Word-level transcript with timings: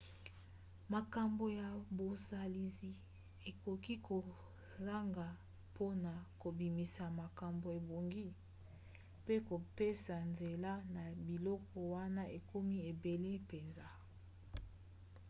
makambo 0.93 1.45
ya 1.59 1.67
bozalisi 1.97 2.91
ekoki 3.49 3.95
kosangana 4.07 5.39
mpona 5.71 6.13
kobimisa 6.41 7.03
makambo 7.21 7.67
ebongi 7.79 8.27
mpe 9.23 9.35
kopesa 9.47 10.15
nzela 10.31 10.71
na 10.95 11.03
biloko 11.27 11.77
wana 11.93 12.23
ekomi 12.37 12.75
ebele 12.91 13.31
mpenza 13.43 13.87